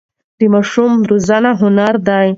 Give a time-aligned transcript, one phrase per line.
[0.39, 2.27] د ماشوم روزنه هنر دی.